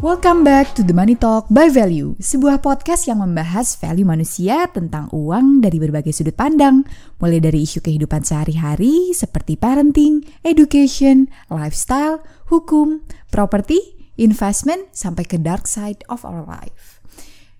[0.00, 5.12] Welcome back to The Money Talk by Value, sebuah podcast yang membahas value manusia tentang
[5.12, 6.88] uang dari berbagai sudut pandang,
[7.20, 13.76] mulai dari isu kehidupan sehari-hari seperti parenting, education, lifestyle, hukum, property,
[14.16, 17.04] investment, sampai ke dark side of our life.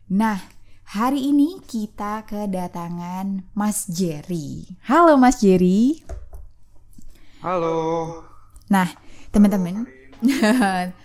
[0.08, 0.40] Nah,
[0.96, 4.80] hari ini kita kedatangan Mas Jerry.
[4.88, 6.00] Halo Mas Jerry.
[7.44, 8.24] Halo.
[8.72, 8.88] Nah,
[9.28, 9.84] teman-teman.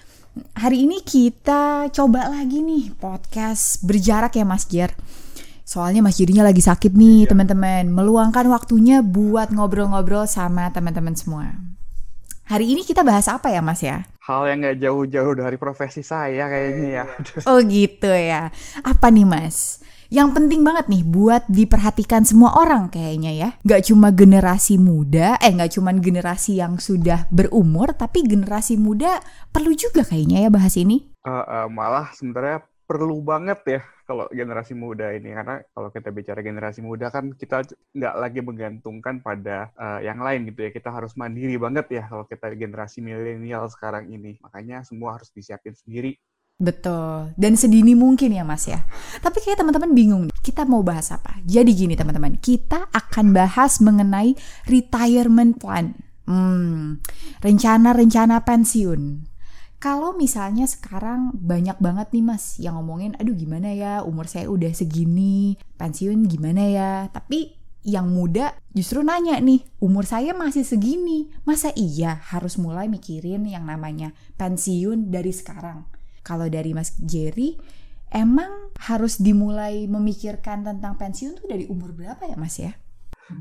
[0.54, 4.92] hari ini kita coba lagi nih podcast berjarak ya Mas Jer.
[5.66, 7.30] Soalnya Mas Jirinya lagi sakit nih Iya.
[7.34, 7.90] teman-teman.
[7.90, 11.58] Meluangkan waktunya buat ngobrol-ngobrol sama teman-teman semua.
[12.46, 14.06] Hari ini kita bahas apa ya Mas ya?
[14.22, 17.06] Hal yang nggak jauh-jauh dari profesi saya kayaknya ya.
[17.50, 18.54] Oh gitu ya.
[18.86, 19.82] Apa nih Mas?
[20.14, 23.50] Yang penting banget nih buat diperhatikan semua orang kayaknya ya.
[23.66, 29.74] Gak cuma generasi muda, eh gak cuma generasi yang sudah berumur, tapi generasi muda perlu
[29.74, 31.10] juga kayaknya ya bahas ini.
[31.26, 36.46] Eh, eh, malah sebenarnya perlu banget ya kalau generasi muda ini karena kalau kita bicara
[36.46, 37.66] generasi muda kan kita
[37.98, 42.30] nggak lagi menggantungkan pada eh, yang lain gitu ya kita harus mandiri banget ya kalau
[42.30, 46.14] kita generasi milenial sekarang ini makanya semua harus disiapin sendiri
[46.56, 47.36] Betul.
[47.36, 48.88] Dan sedini mungkin ya Mas ya.
[49.20, 51.44] Tapi kayak teman-teman bingung kita mau bahas apa?
[51.44, 54.40] Jadi gini teman-teman, kita akan bahas mengenai
[54.70, 55.92] retirement plan.
[56.26, 57.04] Hmm,
[57.44, 59.28] rencana-rencana pensiun.
[59.84, 64.72] Kalau misalnya sekarang banyak banget nih mas yang ngomongin, aduh gimana ya umur saya udah
[64.74, 66.92] segini, pensiun gimana ya.
[67.12, 67.54] Tapi
[67.86, 73.70] yang muda justru nanya nih, umur saya masih segini, masa iya harus mulai mikirin yang
[73.70, 75.95] namanya pensiun dari sekarang?
[76.26, 77.54] Kalau dari Mas Jerry,
[78.10, 82.74] emang harus dimulai memikirkan tentang pensiun tuh dari umur berapa ya Mas ya?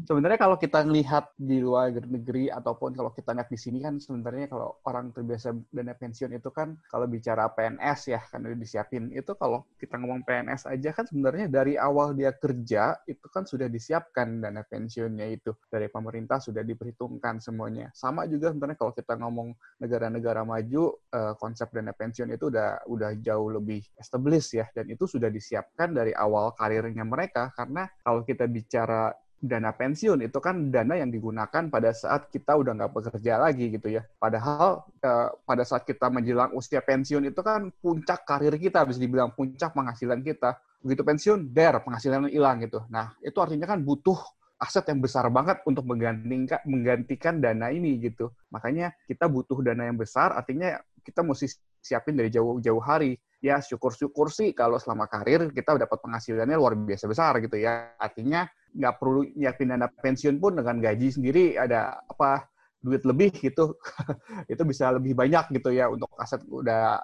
[0.08, 4.48] Sebenarnya kalau kita ngelihat di luar negeri ataupun kalau kita lihat di sini kan sebenarnya
[4.48, 9.12] kalau orang terbiasa dana pensiun itu kan kalau bicara PNS ya kan udah disiapin.
[9.12, 13.68] Itu kalau kita ngomong PNS aja kan sebenarnya dari awal dia kerja itu kan sudah
[13.68, 15.52] disiapkan dana pensiunnya itu.
[15.68, 17.92] Dari pemerintah sudah diperhitungkan semuanya.
[17.92, 23.10] Sama juga sebenarnya kalau kita ngomong negara-negara maju eh, konsep dana pensiun itu udah udah
[23.20, 24.66] jauh lebih established ya.
[24.72, 27.52] Dan itu sudah disiapkan dari awal karirnya mereka.
[27.52, 29.12] Karena kalau kita bicara
[29.44, 34.00] dana pensiun itu kan dana yang digunakan pada saat kita udah nggak bekerja lagi gitu
[34.00, 34.02] ya.
[34.16, 39.36] Padahal eh, pada saat kita menjelang usia pensiun itu kan puncak karir kita, bisa dibilang
[39.36, 40.56] puncak penghasilan kita.
[40.80, 42.80] Begitu pensiun, der penghasilan hilang gitu.
[42.88, 44.16] Nah itu artinya kan butuh
[44.56, 48.32] aset yang besar banget untuk menggantikan menggantikan dana ini gitu.
[48.48, 51.52] Makanya kita butuh dana yang besar, artinya kita mesti
[51.84, 53.20] siapin dari jauh-jauh hari.
[53.44, 57.92] Ya syukur-syukur sih kalau selama karir kita dapat penghasilannya luar biasa besar gitu ya.
[58.00, 62.50] Artinya nggak perlu nyiapin dana pensiun pun dengan gaji sendiri ada apa
[62.82, 63.78] duit lebih gitu.
[64.52, 67.00] Itu bisa lebih banyak gitu ya untuk aset udah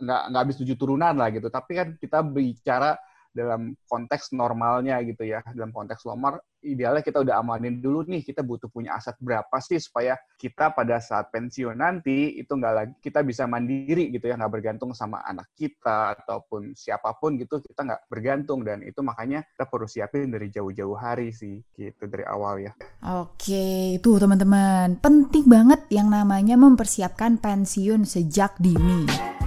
[0.00, 1.46] nggak nggak habis tujuh turunan lah gitu.
[1.52, 2.96] Tapi kan kita bicara
[3.30, 8.44] dalam konteks normalnya gitu ya dalam konteks lomar idealnya kita udah amanin dulu nih kita
[8.44, 13.24] butuh punya aset berapa sih supaya kita pada saat pensiun nanti itu nggak lagi kita
[13.24, 18.02] bisa mandiri gitu ya nggak bergantung sama anak kita ataupun siapa pun gitu kita nggak
[18.12, 22.72] bergantung dan itu makanya kita perlu siapin dari jauh-jauh hari sih gitu dari awal ya
[23.00, 25.00] Oke, itu teman-teman.
[25.00, 29.39] Penting banget yang namanya mempersiapkan pensiun sejak dini.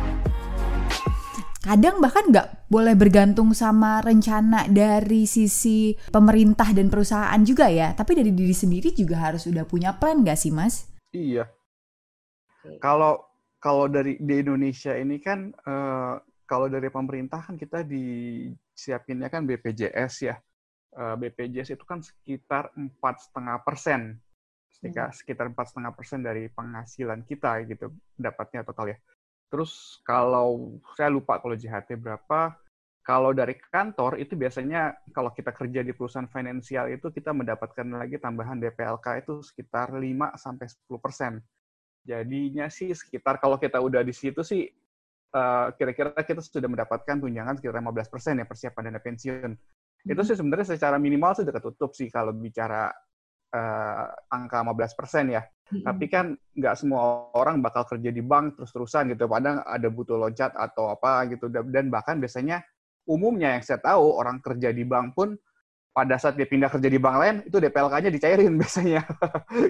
[1.64, 7.96] Kadang bahkan nggak boleh bergantung sama rencana dari sisi pemerintah dan perusahaan juga ya.
[7.96, 10.92] Tapi dari diri sendiri juga harus udah punya plan nggak sih, Mas?
[11.16, 11.48] Iya.
[12.84, 13.24] Kalau
[13.64, 20.14] kalau dari di Indonesia ini kan eh, kalau dari pemerintah kan kita disiapinnya kan BPJS
[20.20, 20.36] ya.
[21.00, 24.20] Eh, BPJS itu kan sekitar empat setengah persen,
[24.68, 27.88] sekitar sekitar empat setengah persen dari penghasilan kita gitu
[28.20, 29.00] dapatnya total ya.
[29.54, 32.58] Terus kalau saya lupa kalau JHT berapa,
[33.06, 38.18] kalau dari kantor itu biasanya kalau kita kerja di perusahaan finansial itu kita mendapatkan lagi
[38.18, 40.02] tambahan DPLK itu sekitar 5
[40.42, 41.38] sampai 10 persen.
[42.02, 44.66] Jadinya sih sekitar kalau kita udah di situ sih
[45.38, 49.52] eh, kira-kira kita sudah mendapatkan tunjangan sekitar 15 persen ya persiapan dana pensiun.
[50.02, 52.90] Itu sih sebenarnya secara minimal sudah ketutup sih kalau bicara
[53.54, 55.44] eh, angka 15 persen ya.
[55.74, 59.26] Tapi kan nggak semua orang bakal kerja di bank terus-terusan gitu.
[59.26, 61.50] Padahal ada butuh loncat atau apa gitu.
[61.50, 62.62] Dan bahkan biasanya
[63.10, 65.34] umumnya yang saya tahu orang kerja di bank pun
[65.94, 69.02] pada saat dia pindah kerja di bank lain itu DPLK-nya dicairin biasanya.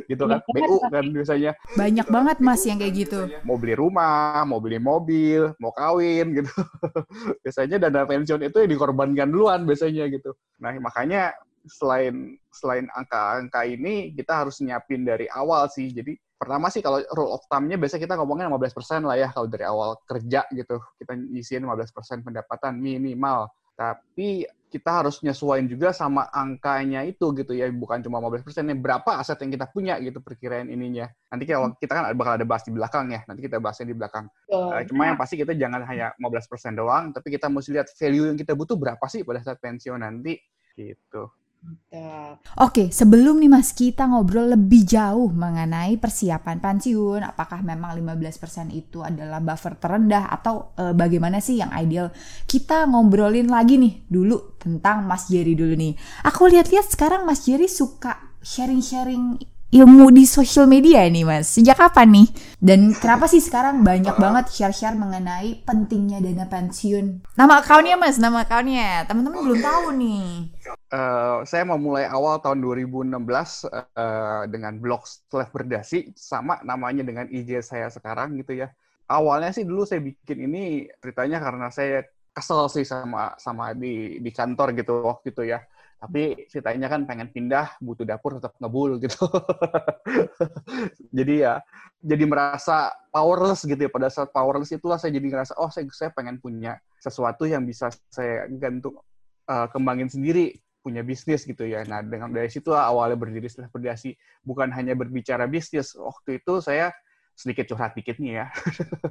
[0.07, 0.39] gitu kan.
[0.39, 1.51] BU kan biasanya.
[1.75, 3.19] Banyak banget, Mas, yang kayak gitu.
[3.43, 6.51] Mau beli rumah, mau beli mobil, mau kawin gitu.
[7.43, 10.31] biasanya dana pensiun itu yang dikorbankan duluan biasanya gitu.
[10.63, 15.91] Nah, makanya selain selain angka-angka ini kita harus nyiapin dari awal sih.
[15.91, 19.65] Jadi pertama sih kalau rule of thumb-nya biasanya kita ngomongin 15% lah ya kalau dari
[19.65, 20.77] awal kerja gitu.
[20.99, 23.47] Kita nyisiin 15% pendapatan minimal.
[23.73, 28.65] Tapi kita harus nyesuaiin juga sama angkanya itu gitu ya, bukan cuma 15%.
[28.65, 31.05] Ya, berapa aset yang kita punya gitu perkiraan ininya.
[31.29, 31.77] Nanti kalau hmm.
[31.77, 34.25] kita kan bakal ada bahas di belakang ya, nanti kita bahasnya di belakang.
[34.49, 34.73] Oh.
[34.89, 38.57] cuma yang pasti kita jangan hanya 15% doang, tapi kita mesti lihat value yang kita
[38.57, 40.41] butuh berapa sih pada saat pensiun nanti
[40.73, 41.29] gitu.
[42.59, 49.05] Oke, sebelum nih Mas kita ngobrol lebih jauh mengenai persiapan pensiun, apakah memang 15% itu
[49.05, 52.09] adalah buffer terendah atau e, bagaimana sih yang ideal?
[52.49, 55.93] Kita ngobrolin lagi nih dulu tentang Mas Jerry dulu nih.
[56.27, 61.57] Aku lihat-lihat sekarang Mas Jerry suka sharing-sharing ilmu di sosial media nih mas.
[61.57, 62.27] Sejak kapan nih?
[62.61, 67.25] Dan kenapa sih sekarang banyak banget share-share mengenai pentingnya dana pensiun?
[67.33, 68.21] Nama akunnya mas.
[68.21, 70.29] Nama akunnya teman-teman belum tahu nih.
[70.93, 77.25] Uh, saya mau mulai awal tahun 2016 uh, dengan blog setelah berdasi sama namanya dengan
[77.25, 78.69] IG saya sekarang gitu ya.
[79.09, 84.31] Awalnya sih dulu saya bikin ini ceritanya karena saya kesel sih sama sama di di
[84.33, 85.61] kantor gitu waktu itu ya
[86.03, 89.23] tapi ceritanya kan pengen pindah butuh dapur tetap ngebul gitu.
[91.15, 91.63] Jadi ya
[92.03, 93.87] jadi merasa powerless gitu ya.
[93.87, 97.87] Pada saat powerless itulah saya jadi ngerasa oh saya saya pengen punya sesuatu yang bisa
[98.11, 98.99] saya gantung
[99.47, 101.87] uh, kembangin sendiri punya bisnis gitu ya.
[101.87, 104.11] Nah dengan dari situ awalnya berdiri setelah berdasi.
[104.43, 106.91] Bukan hanya berbicara bisnis waktu itu saya
[107.33, 108.47] sedikit curhat dikit nih ya.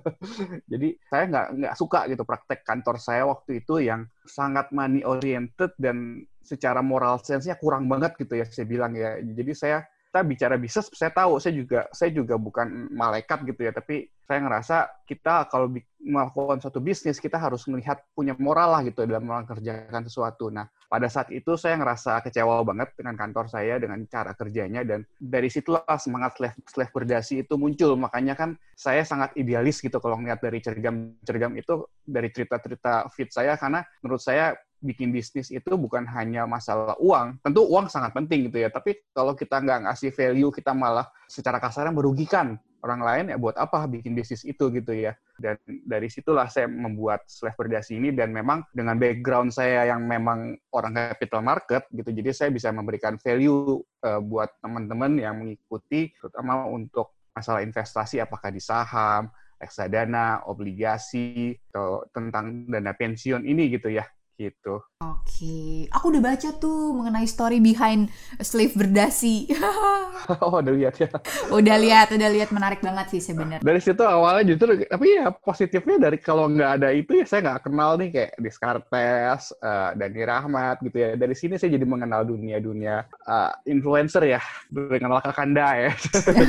[0.73, 5.75] Jadi saya nggak nggak suka gitu praktek kantor saya waktu itu yang sangat money oriented
[5.77, 9.19] dan secara moral sense-nya kurang banget gitu ya saya bilang ya.
[9.19, 13.73] Jadi saya kita bicara bisnis, saya tahu saya juga saya juga bukan malaikat gitu ya,
[13.73, 15.73] tapi saya ngerasa kita kalau
[16.05, 20.53] melakukan suatu bisnis kita harus melihat punya moral lah gitu dalam mengerjakan sesuatu.
[20.53, 25.09] Nah, pada saat itu saya ngerasa kecewa banget dengan kantor saya dengan cara kerjanya dan
[25.17, 27.97] dari situlah semangat slave, berdasi itu muncul.
[27.97, 33.57] Makanya kan saya sangat idealis gitu kalau ngeliat dari cergam-cergam itu dari cerita-cerita fit saya
[33.57, 34.53] karena menurut saya
[34.83, 37.39] bikin bisnis itu bukan hanya masalah uang.
[37.41, 41.63] Tentu uang sangat penting gitu ya, tapi kalau kita nggak ngasih value, kita malah secara
[41.63, 45.15] kasarnya merugikan orang lain, ya buat apa bikin bisnis itu gitu ya.
[45.39, 45.55] Dan
[45.87, 51.15] dari situlah saya membuat Slave Berdasi ini, dan memang dengan background saya yang memang orang
[51.15, 57.15] capital market gitu, jadi saya bisa memberikan value uh, buat teman-teman yang mengikuti, terutama untuk
[57.33, 59.31] masalah investasi, apakah di saham,
[59.63, 64.03] reksadana, obligasi, atau tentang dana pensiun ini gitu ya
[64.49, 64.83] gitu.
[65.03, 68.11] Oke, aku udah baca tuh mengenai story behind
[68.43, 69.51] slave berdasi.
[70.43, 71.11] oh, udah lihat ya.
[71.51, 73.63] Udah lihat, udah lihat menarik banget sih sebenarnya.
[73.63, 77.63] Dari situ awalnya justru, tapi ya positifnya dari kalau nggak ada itu ya saya nggak
[77.67, 81.11] kenal nih kayak Descartes, uh, Dani Rahmat gitu ya.
[81.19, 84.41] Dari sini saya jadi mengenal dunia-dunia uh, influencer ya,
[84.71, 85.91] dengan Kakanda ya.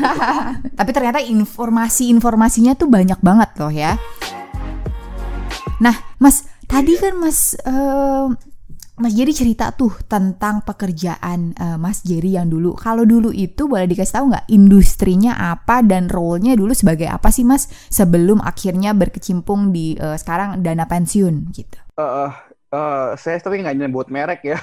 [0.79, 3.97] tapi ternyata informasi-informasinya tuh banyak banget loh ya.
[5.81, 8.33] Nah, Mas, Tadi kan Mas uh,
[8.97, 12.73] Mas Jerry cerita tuh tentang pekerjaan uh, Mas Jerry yang dulu.
[12.77, 17.45] Kalau dulu itu boleh dikasih tahu nggak industrinya apa dan role-nya dulu sebagai apa sih
[17.45, 21.77] Mas sebelum akhirnya berkecimpung di uh, sekarang dana pensiun gitu?
[21.97, 22.33] Uh,
[22.73, 24.57] uh, saya tapi nggak nyebut merek ya.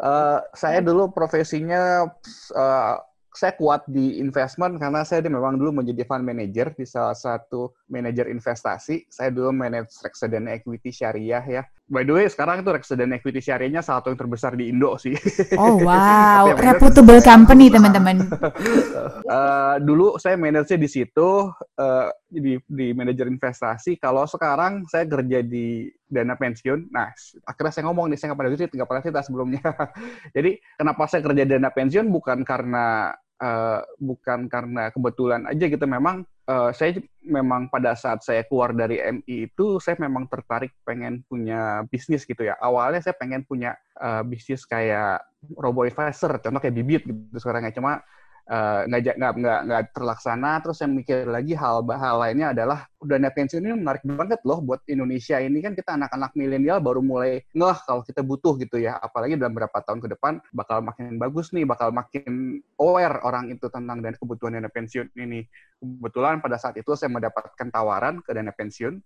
[0.00, 2.08] uh, saya dulu profesinya
[2.56, 2.94] uh,
[3.30, 8.26] saya kuat di investment karena saya memang dulu menjadi fund manager di salah satu manajer
[8.26, 9.06] investasi.
[9.06, 11.62] Saya dulu manage reksadana equity syariah ya.
[11.90, 15.10] By the way, sekarang itu reksadana equity syariahnya salah satu yang terbesar di Indo sih.
[15.58, 18.30] Oh wow, reputable company teman-teman.
[19.26, 23.98] uh, dulu saya manajernya di situ uh, di di manajer investasi.
[23.98, 26.94] Kalau sekarang saya kerja di dana pensiun.
[26.94, 27.10] Nah,
[27.42, 29.62] akhirnya saya ngomong nih, saya nggak pernah cerita, nggak pernah cerita sebelumnya.
[30.36, 33.10] Jadi, kenapa saya kerja dana pensiun bukan karena
[33.42, 35.86] uh, bukan karena kebetulan aja gitu.
[35.90, 41.22] Memang uh, saya memang pada saat saya keluar dari MI itu, saya memang tertarik pengen
[41.30, 42.58] punya bisnis gitu ya.
[42.58, 45.22] Awalnya saya pengen punya uh, bisnis kayak
[45.56, 47.72] robo advisor, contoh kayak bibit gitu sekarang ya.
[47.72, 48.02] Cuma
[48.50, 53.62] nggak uh, nggak nggak terlaksana terus yang mikir lagi hal hal lainnya adalah dana pensiun
[53.62, 55.62] ini menarik banget loh buat Indonesia ini.
[55.62, 58.98] Kan kita anak-anak milenial baru mulai ngeh kalau kita butuh gitu ya.
[58.98, 63.70] Apalagi dalam beberapa tahun ke depan bakal makin bagus nih bakal makin aware orang itu
[63.70, 65.46] tentang dan kebutuhan dana pensiun ini.
[65.78, 68.98] Kebetulan pada saat itu saya mendapatkan tawaran ke dana pensiun.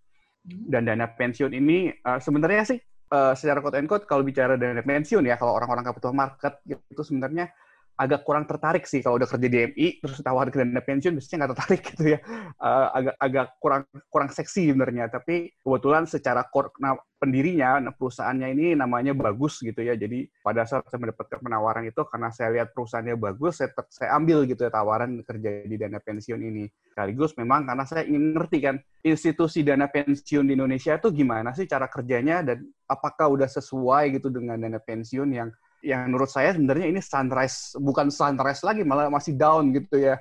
[0.45, 0.69] Hmm.
[0.69, 2.79] dan dana pensiun ini uh, sebenarnya sih
[3.17, 7.01] uh, secara quote and quote kalau bicara dana pensiun ya kalau orang-orang capital market gitu
[7.01, 7.49] sebenarnya
[7.95, 11.37] agak kurang tertarik sih kalau udah kerja di MI terus tawarin ke dana pensiun biasanya
[11.39, 12.19] nggak tertarik gitu ya.
[12.59, 15.07] Uh, agak agak kurang kurang seksi sebenarnya.
[15.07, 19.95] Tapi kebetulan secara core nah, pendirinya nah, perusahaannya ini namanya bagus gitu ya.
[19.95, 24.43] Jadi pada saat saya mendapatkan penawaran itu karena saya lihat perusahaannya bagus saya saya ambil
[24.51, 26.67] gitu ya tawaran kerja di dana pensiun ini.
[26.91, 31.71] Sekaligus memang karena saya ingin ngerti kan institusi dana pensiun di Indonesia itu gimana sih
[31.71, 35.49] cara kerjanya dan apakah udah sesuai gitu dengan dana pensiun yang
[35.85, 40.17] yang menurut saya sebenarnya ini sunrise bukan sunrise lagi malah masih down gitu ya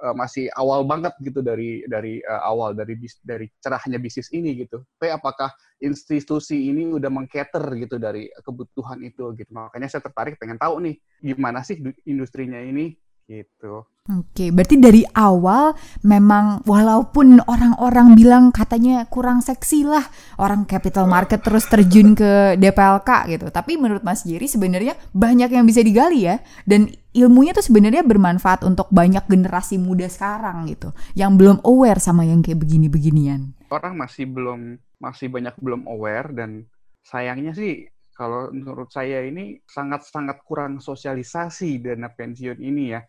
[0.00, 4.64] uh, masih awal banget gitu dari dari uh, awal dari bis, dari cerahnya bisnis ini
[4.64, 4.86] gitu.
[4.96, 5.52] Tapi apakah
[5.82, 9.50] institusi ini udah mengcater gitu dari kebutuhan itu gitu.
[9.50, 11.76] Makanya saya tertarik pengen tahu nih gimana sih
[12.08, 12.96] industrinya ini
[13.30, 13.86] gitu.
[14.10, 15.70] Oke, berarti dari awal
[16.02, 20.02] memang walaupun orang-orang bilang katanya kurang seksi lah
[20.42, 23.46] orang capital market terus terjun ke DPLK gitu.
[23.54, 28.66] Tapi menurut Mas Jerry sebenarnya banyak yang bisa digali ya dan ilmunya tuh sebenarnya bermanfaat
[28.66, 33.54] untuk banyak generasi muda sekarang gitu yang belum aware sama yang kayak begini-beginian.
[33.70, 36.66] Orang masih belum masih banyak belum aware dan
[37.06, 37.86] sayangnya sih
[38.20, 43.00] kalau menurut saya ini sangat-sangat kurang sosialisasi dana pensiun ini ya.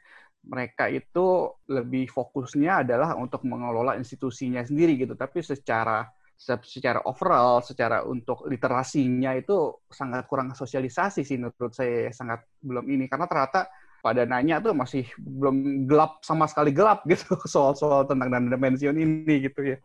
[0.41, 5.13] Mereka itu lebih fokusnya adalah untuk mengelola institusinya sendiri gitu.
[5.19, 6.07] Tapi secara
[6.41, 13.11] secara overall secara untuk literasinya itu sangat kurang sosialisasi sih menurut saya sangat belum ini.
[13.11, 13.67] Karena ternyata
[14.01, 19.35] pada nanya tuh masih belum gelap sama sekali gelap gitu soal-soal tentang dana pensiun ini
[19.45, 19.77] gitu ya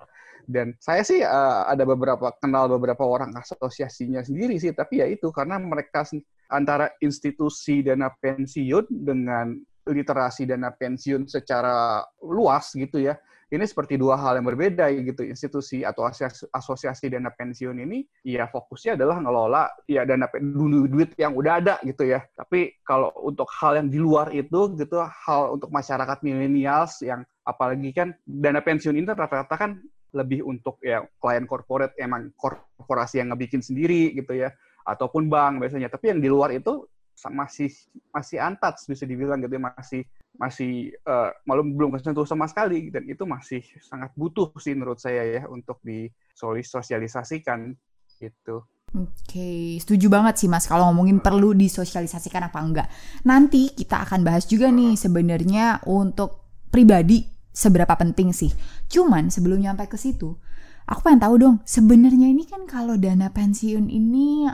[0.47, 5.29] dan saya sih uh, ada beberapa kenal beberapa orang asosiasinya sendiri sih tapi ya itu
[5.35, 6.07] karena mereka
[6.50, 9.55] antara institusi dana pensiun dengan
[9.87, 13.15] literasi dana pensiun secara luas gitu ya.
[13.47, 15.23] Ini seperti dua hal yang berbeda gitu.
[15.23, 16.03] Institusi atau
[16.50, 21.75] asosiasi dana pensiun ini ya fokusnya adalah ngelola ya dana dulu duit yang udah ada
[21.87, 22.26] gitu ya.
[22.35, 27.95] Tapi kalau untuk hal yang di luar itu gitu hal untuk masyarakat milenials yang apalagi
[27.95, 29.79] kan dana pensiun ini rata-rata kan
[30.17, 34.49] lebih untuk ya klien corporate emang korporasi yang ngebikin sendiri gitu ya
[34.89, 35.93] ataupun bank biasanya.
[35.93, 36.89] Tapi yang di luar itu
[37.29, 37.73] masih
[38.13, 40.03] masih antat bisa dibilang gitu ya, masih
[40.37, 45.25] masih uh, malu belum kesentuh sama sekali dan itu masih sangat butuh sih menurut saya
[45.25, 47.73] ya untuk disosialisasikan
[48.21, 48.65] gitu.
[48.97, 52.89] Oke, setuju banget sih Mas kalau ngomongin perlu disosialisasikan apa enggak.
[53.27, 58.53] Nanti kita akan bahas juga nih sebenarnya untuk pribadi seberapa penting sih.
[58.93, 60.37] Cuman sebelum nyampe ke situ,
[60.85, 64.45] aku pengen tahu dong, sebenarnya ini kan kalau dana pensiun ini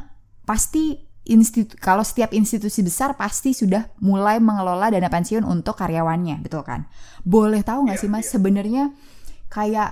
[0.47, 6.63] pasti institu kalau setiap institusi besar pasti sudah mulai mengelola dana pensiun untuk karyawannya, betul
[6.63, 6.87] kan?
[7.27, 8.33] Boleh tahu nggak yeah, sih mas yeah.
[8.39, 8.85] sebenarnya
[9.51, 9.91] kayak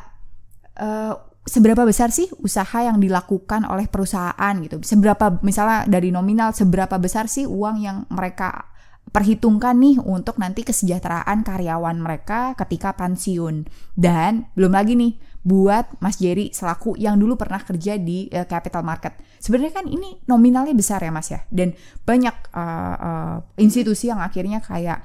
[0.79, 4.83] uh, seberapa besar sih usaha yang dilakukan oleh perusahaan gitu?
[4.87, 8.70] Seberapa misalnya dari nominal seberapa besar sih uang yang mereka
[9.11, 13.67] perhitungkan nih untuk nanti kesejahteraan karyawan mereka ketika pensiun
[13.99, 18.87] dan belum lagi nih buat Mas Jerry selaku yang dulu pernah kerja di uh, capital
[18.87, 19.19] market.
[19.41, 21.75] Sebenarnya kan ini nominalnya besar ya Mas ya dan
[22.07, 25.03] banyak uh, uh, institusi yang akhirnya kayak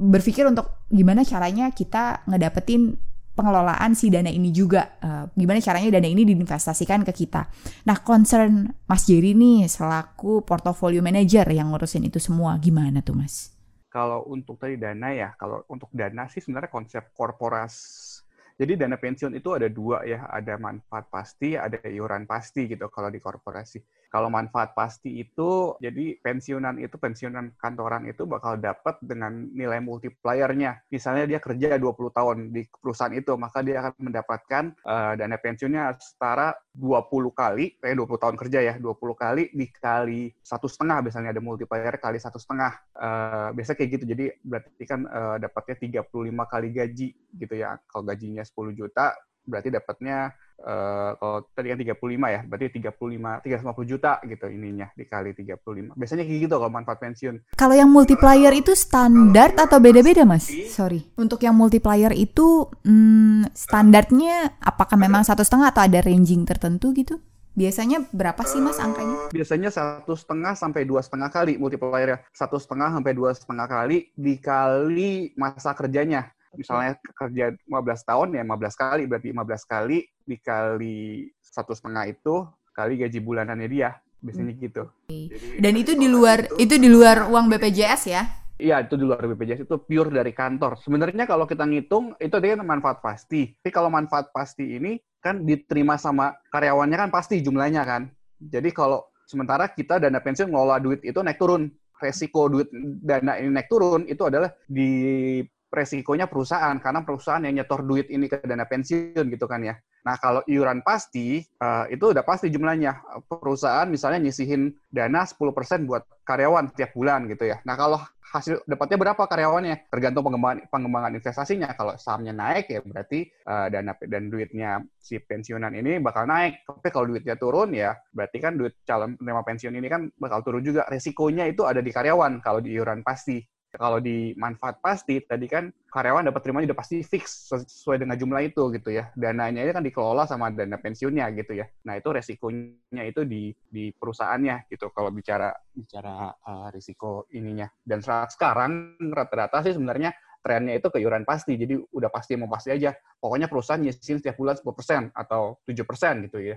[0.00, 2.96] berpikir untuk gimana caranya kita ngedapetin
[3.34, 4.98] pengelolaan si dana ini juga.
[5.00, 7.46] Uh, gimana caranya dana ini diinvestasikan ke kita.
[7.86, 13.54] Nah, concern Mas Jerry nih selaku portfolio manager yang ngurusin itu semua, gimana tuh Mas?
[13.90, 18.20] Kalau untuk tadi dana ya, kalau untuk dana sih sebenarnya konsep korporasi
[18.60, 23.08] jadi dana pensiun itu ada dua ya, ada manfaat pasti, ada iuran pasti gitu kalau
[23.08, 23.80] di korporasi.
[24.10, 30.82] Kalau manfaat pasti itu, jadi pensiunan itu, pensiunan kantoran itu bakal dapat dengan nilai multipliernya.
[30.90, 35.94] Misalnya dia kerja 20 tahun di perusahaan itu, maka dia akan mendapatkan uh, dana pensiunnya
[36.02, 41.42] setara 20 kali, kayak 20 tahun kerja ya, 20 kali dikali satu setengah, misalnya ada
[41.42, 42.82] multiplier kali satu setengah.
[42.98, 47.78] Uh, biasa kayak gitu, jadi berarti kan uh, dapatnya 35 kali gaji gitu ya.
[47.86, 49.14] Kalau gajinya 10 juta,
[49.46, 55.30] berarti dapatnya uh, kalau tadi kan 35 ya, berarti 35 350 juta gitu ininya dikali
[55.32, 55.96] 35.
[55.96, 57.34] Biasanya kayak gitu kalau manfaat pensiun.
[57.56, 60.48] Kalau yang multiplier itu standar atau beda-beda, Mas?
[60.72, 61.04] Sorry.
[61.16, 67.20] Untuk yang multiplier itu hmm, standarnya apakah memang satu setengah atau ada ranging tertentu gitu?
[67.50, 69.26] Biasanya berapa sih mas angkanya?
[69.34, 75.34] Biasanya satu setengah sampai dua setengah kali multiplier Satu setengah sampai dua setengah kali dikali
[75.34, 82.10] masa kerjanya misalnya kerja 15 tahun ya 15 kali berarti 15 kali dikali satu setengah
[82.10, 83.90] itu kali gaji bulanannya dia
[84.20, 84.62] biasanya hmm.
[84.62, 84.82] gitu.
[85.08, 88.22] Jadi, Dan itu di luar itu, itu di luar uang BPJS ya?
[88.60, 90.76] Iya itu di luar BPJS itu pure dari kantor.
[90.84, 93.56] Sebenarnya kalau kita ngitung itu dia manfaat pasti.
[93.56, 98.12] Tapi kalau manfaat pasti ini kan diterima sama karyawannya kan pasti jumlahnya kan.
[98.36, 102.68] Jadi kalau sementara kita dana pensiun ngelola duit itu naik turun resiko duit
[103.04, 108.26] dana ini naik turun itu adalah di resikonya perusahaan karena perusahaan yang nyetor duit ini
[108.26, 109.78] ke dana pensiun gitu kan ya.
[110.00, 113.22] Nah, kalau iuran pasti, uh, itu udah pasti jumlahnya.
[113.28, 117.60] Perusahaan misalnya nyisihin dana 10% buat karyawan tiap bulan gitu ya.
[117.68, 118.00] Nah, kalau
[118.30, 119.90] hasil dapatnya berapa karyawannya?
[119.90, 121.68] Tergantung pengembangan, pengembangan investasinya.
[121.74, 126.62] Kalau sahamnya naik ya berarti uh, dana dan duitnya si pensiunan ini bakal naik.
[126.64, 130.62] Tapi kalau duitnya turun ya berarti kan duit calon penerima pensiun ini kan bakal turun
[130.62, 130.86] juga.
[130.86, 135.70] Resikonya itu ada di karyawan kalau di iuran pasti kalau di manfaat pasti tadi kan
[135.90, 139.10] karyawan dapat terimanya udah pasti fix sesuai dengan jumlah itu gitu ya.
[139.14, 141.66] Dananya itu kan dikelola sama dana pensiunnya gitu ya.
[141.86, 147.70] Nah itu resikonya itu di di perusahaannya gitu kalau bicara bicara uh, risiko ininya.
[147.82, 150.10] Dan sekarang rata-rata sih sebenarnya
[150.40, 151.56] trennya itu ke iuran pasti.
[151.56, 152.92] Jadi udah pasti mau pasti aja.
[153.20, 156.56] Pokoknya perusahaan nyisin setiap bulan 10% atau 7% gitu ya.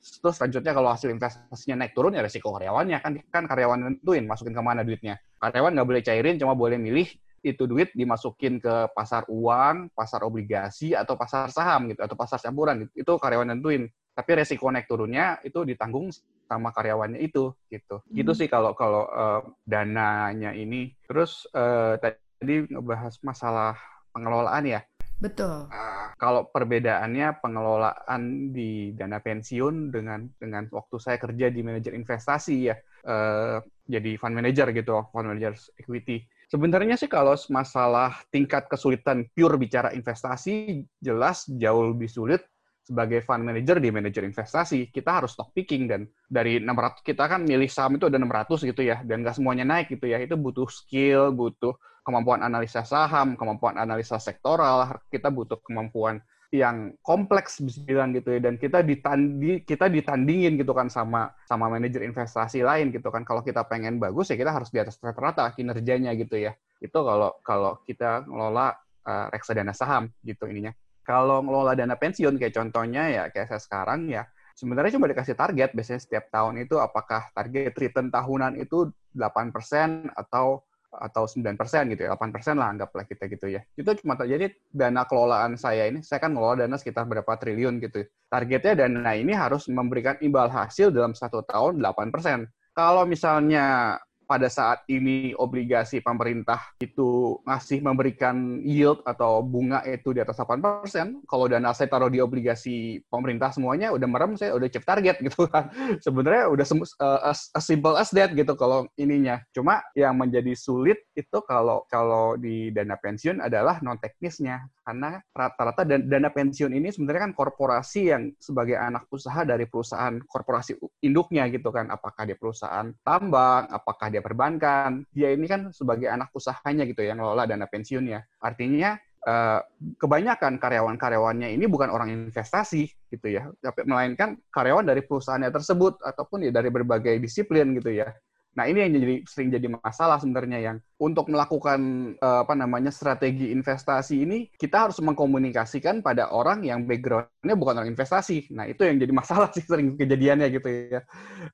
[0.00, 4.56] Terus selanjutnya kalau hasil investasinya naik turun ya resiko karyawannya kan kan karyawan nentuin masukin
[4.56, 5.20] ke mana duitnya.
[5.38, 7.06] Karyawan nggak boleh cairin, cuma boleh milih
[7.44, 12.88] itu duit dimasukin ke pasar uang, pasar obligasi atau pasar saham gitu atau pasar campuran
[12.88, 13.06] gitu.
[13.06, 13.86] Itu karyawan nentuin.
[14.16, 16.10] Tapi resiko naik turunnya itu ditanggung
[16.48, 18.02] sama karyawannya itu gitu.
[18.02, 18.10] Hmm.
[18.10, 20.96] Gitu sih kalau kalau uh, dananya ini.
[21.06, 23.74] Terus uh, tadi ngebahas masalah
[24.14, 24.80] pengelolaan ya.
[25.18, 25.66] Betul.
[25.74, 32.70] Uh, kalau perbedaannya pengelolaan di dana pensiun dengan dengan waktu saya kerja di manajer investasi
[32.70, 36.22] ya, uh, jadi fund manager gitu, fund manager equity.
[36.48, 42.40] Sebenarnya sih kalau masalah tingkat kesulitan pure bicara investasi, jelas jauh lebih sulit
[42.88, 47.44] sebagai fund manager di manajer investasi, kita harus stock picking dan dari 600 kita kan
[47.44, 50.16] milih saham itu ada 600 gitu ya dan nggak semuanya naik gitu ya.
[50.16, 51.76] Itu butuh skill, butuh
[52.08, 58.40] kemampuan analisa saham, kemampuan analisa sektoral, kita butuh kemampuan yang kompleks bisa bilang gitu ya.
[58.40, 63.28] Dan kita ditandi kita ditandingin gitu kan sama sama manajer investasi lain gitu kan.
[63.28, 66.56] Kalau kita pengen bagus ya kita harus di atas rata-rata kinerjanya gitu ya.
[66.80, 68.72] Itu kalau kalau kita ngelola
[69.04, 70.72] uh, reksadana saham gitu ininya.
[71.04, 74.24] Kalau ngelola dana pensiun kayak contohnya ya kayak saya sekarang ya
[74.56, 75.76] sebenarnya cuma dikasih target.
[75.76, 82.16] Biasanya setiap tahun itu apakah target return tahunan itu 8% atau atau 9% gitu ya,
[82.16, 83.60] 8% lah anggaplah kita gitu ya.
[83.76, 88.08] Itu cuma terjadi dana kelolaan saya ini, saya kan ngelola dana sekitar berapa triliun gitu.
[88.28, 92.48] Targetnya dana ini harus memberikan imbal hasil dalam satu tahun 8%.
[92.72, 100.20] Kalau misalnya pada saat ini obligasi pemerintah itu masih memberikan yield atau bunga itu di
[100.20, 104.84] atas 8%, kalau dana saya taruh di obligasi pemerintah semuanya udah merem, saya udah chip
[104.84, 105.72] target gitu kan.
[106.04, 106.66] Sebenarnya udah
[107.00, 109.40] uh, as, as simple as that gitu kalau ininya.
[109.56, 115.84] Cuma yang menjadi sulit itu kalau kalau di dana pensiun adalah non teknisnya karena rata-rata
[115.84, 121.68] dana pensiun ini sebenarnya kan korporasi yang sebagai anak usaha dari perusahaan korporasi induknya gitu
[121.68, 121.92] kan.
[121.92, 125.04] Apakah dia perusahaan tambang apakah dia perbankan.
[125.12, 128.24] Dia ini kan sebagai anak usahanya gitu yang ngelola dana pensiunnya.
[128.40, 128.96] Artinya
[129.28, 129.60] eh,
[130.00, 133.52] kebanyakan karyawan-karyawannya ini bukan orang investasi gitu ya.
[133.60, 138.08] Tapi melainkan karyawan dari perusahaannya tersebut ataupun ya dari berbagai disiplin gitu ya.
[138.56, 143.54] Nah, ini yang jadi sering jadi masalah sebenarnya yang untuk melakukan uh, apa namanya strategi
[143.54, 148.50] investasi ini kita harus mengkomunikasikan pada orang yang backgroundnya bukan orang investasi.
[148.50, 151.00] Nah, itu yang jadi masalah sih sering kejadiannya gitu ya.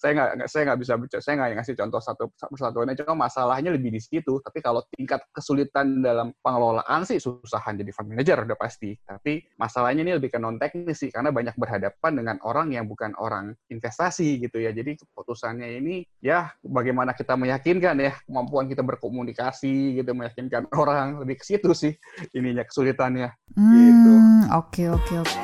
[0.01, 4.01] Saya nggak saya nggak bisa saya nggak ngasih contoh satu persatuannya cuma masalahnya lebih di
[4.01, 4.41] situ.
[4.41, 8.97] Tapi kalau tingkat kesulitan dalam pengelolaan sih susahan jadi fund manager udah pasti.
[9.05, 13.13] Tapi masalahnya ini lebih ke non teknis sih karena banyak berhadapan dengan orang yang bukan
[13.21, 14.73] orang investasi gitu ya.
[14.73, 19.34] Jadi keputusannya ini ya bagaimana kita meyakinkan ya kemampuan kita berkomunikasi
[19.99, 21.93] gitu meyakinkan orang lebih ke situ sih
[22.33, 24.13] ininya kesulitannya hmm, gitu.
[24.55, 25.39] Oke oke oke.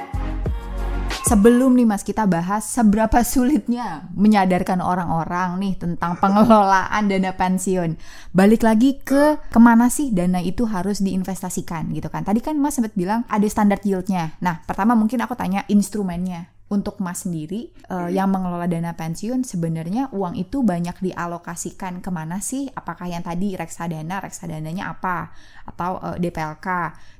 [1.31, 7.95] Sebelum nih Mas kita bahas seberapa sulitnya menyadarkan orang-orang nih tentang pengelolaan dana pensiun.
[8.35, 12.27] Balik lagi ke ke mana sih dana itu harus diinvestasikan gitu kan.
[12.27, 14.35] Tadi kan Mas sempat bilang ada standar yieldnya.
[14.43, 20.15] Nah pertama mungkin aku tanya instrumennya untuk Mas sendiri uh, yang mengelola dana pensiun sebenarnya
[20.15, 22.71] uang itu banyak dialokasikan ke mana sih?
[22.71, 25.35] Apakah yang tadi reksadana, reksadananya apa?
[25.71, 26.69] Atau uh, eh, DPLK?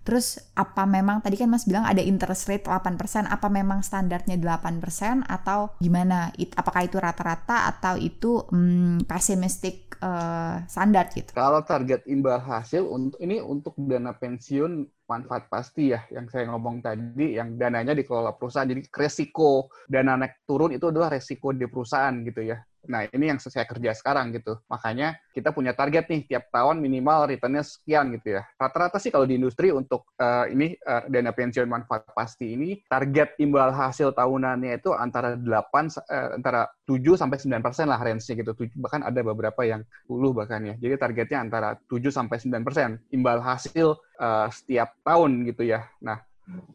[0.03, 5.23] Terus apa memang tadi kan Mas bilang ada interest rate 8%, apa memang standarnya 8%
[5.31, 6.35] atau gimana?
[6.35, 11.31] It, apakah itu rata-rata atau itu um, pessimistic uh, standar gitu?
[11.31, 16.79] Kalau target imbal hasil untuk ini untuk dana pensiun manfaat pasti ya yang saya ngomong
[16.87, 22.15] tadi yang dananya dikelola perusahaan jadi resiko dana naik turun itu adalah resiko di perusahaan
[22.23, 24.57] gitu ya Nah, ini yang saya kerja sekarang gitu.
[24.71, 28.43] Makanya kita punya target nih tiap tahun minimal returnnya sekian gitu ya.
[28.57, 33.37] Rata-rata sih kalau di industri untuk uh, ini uh, dana pensiun manfaat pasti ini target
[33.43, 38.53] imbal hasil tahunannya itu antara 8 uh, antara 7 sampai 9 persen lah range-nya gitu.
[38.57, 40.75] Bahkan ada beberapa yang 10 bahkan ya.
[40.81, 45.85] Jadi targetnya antara 7 sampai 9 persen imbal hasil uh, setiap tahun gitu ya.
[46.01, 46.30] Nah,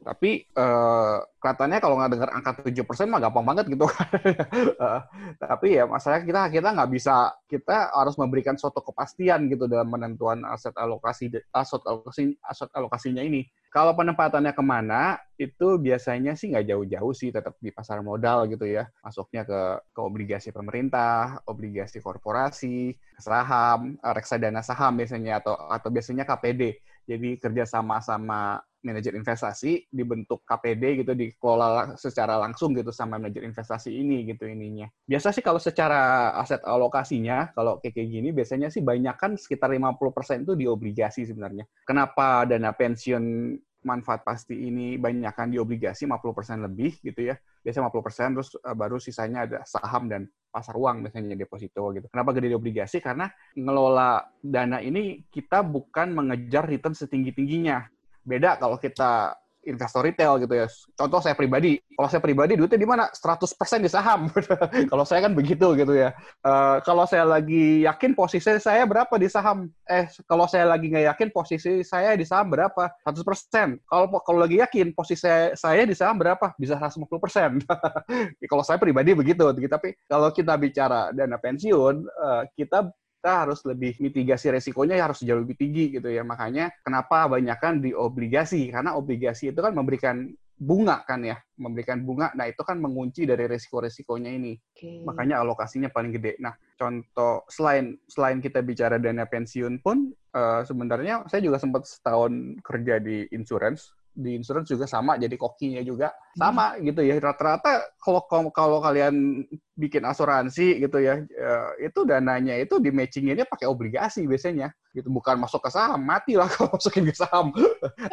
[0.05, 5.01] tapi uh, kelihatannya kalau nggak dengar angka 7% mah gampang banget gitu uh,
[5.41, 10.41] tapi ya masalahnya kita kita nggak bisa kita harus memberikan suatu kepastian gitu dalam menentuan
[10.49, 13.45] aset alokasi aset alokasi aset alokasinya ini.
[13.69, 18.65] Kalau penempatannya ke mana itu biasanya sih nggak jauh-jauh sih tetap di pasar modal gitu
[18.65, 18.87] ya.
[19.03, 19.61] Masuknya ke
[19.91, 26.81] ke obligasi pemerintah, obligasi korporasi, saham, reksadana saham biasanya atau atau biasanya KPD.
[27.05, 33.41] Jadi kerja sama sama manajer investasi dibentuk KPD gitu dikelola secara langsung gitu sama manajer
[33.41, 34.85] investasi ini gitu ininya.
[35.09, 40.45] Biasa sih kalau secara aset alokasinya kalau kayak gini biasanya sih banyak kan sekitar 50%
[40.45, 41.65] itu di obligasi sebenarnya.
[41.81, 47.37] Kenapa dana pensiun manfaat pasti ini banyakkan di obligasi 50% lebih gitu ya.
[47.61, 52.09] Biasanya 50% terus eh, baru sisanya ada saham dan pasar uang biasanya deposito gitu.
[52.09, 52.97] Kenapa gede di obligasi?
[52.99, 57.85] Karena ngelola dana ini kita bukan mengejar return setinggi-tingginya
[58.25, 60.65] beda kalau kita investor retail gitu ya.
[60.95, 63.09] Contoh saya pribadi, kalau saya pribadi duitnya di mana?
[63.11, 64.29] 100% di saham.
[64.91, 66.13] kalau saya kan begitu gitu ya.
[66.45, 69.67] Uh, kalau saya lagi yakin posisi saya berapa di saham?
[69.89, 72.93] Eh, kalau saya lagi nggak yakin posisi saya di saham berapa?
[73.03, 73.81] 100%.
[73.85, 76.53] Kalau kalau lagi yakin posisi saya, di saham berapa?
[76.55, 77.65] Bisa 150%.
[78.51, 79.43] kalau saya pribadi begitu.
[79.45, 82.89] Tapi kalau kita bicara dana pensiun, uh, kita
[83.25, 86.21] kita harus lebih mitigasi resikonya harus jauh lebih tinggi gitu ya.
[86.21, 92.29] Makanya kenapa banyakkan di obligasi karena obligasi itu kan memberikan bunga kan ya, memberikan bunga.
[92.37, 94.53] Nah, itu kan mengunci dari resiko-resikonya ini.
[94.77, 95.01] Okay.
[95.01, 96.37] Makanya alokasinya paling gede.
[96.37, 102.61] Nah, contoh selain selain kita bicara dana pensiun pun uh, sebenarnya saya juga sempat setahun
[102.61, 106.87] kerja di insurance di insurance juga sama jadi kokinya juga sama hmm.
[106.87, 108.23] gitu ya rata-rata kalau
[108.55, 109.43] kalau kalian
[109.75, 115.35] bikin asuransi gitu ya, ya itu dananya itu di matchinginnya pakai obligasi biasanya gitu bukan
[115.35, 117.51] masuk ke saham mati lah kalau masukin ke saham.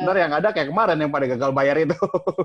[0.03, 1.95] Ntar yang ada kayak kemarin yang pada gagal bayar itu.